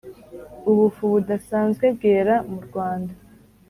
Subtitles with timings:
[0.71, 3.13] Ubufu budasanzwe bwera mu rwanda